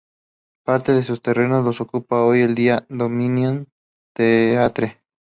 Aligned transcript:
Parte 0.65 0.93
de 0.93 1.03
sus 1.03 1.21
terrenos 1.21 1.63
los 1.63 1.79
ocupa 1.79 2.23
hoy 2.23 2.41
en 2.41 2.55
día 2.55 2.87
el 2.89 2.97
Dominion 2.97 3.67
Theatre. 4.15 4.97